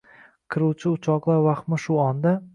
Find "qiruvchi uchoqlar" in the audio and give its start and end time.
0.55-1.45